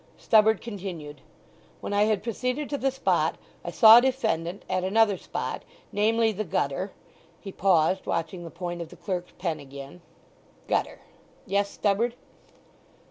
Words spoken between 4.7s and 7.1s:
another spot, namely, the gutter."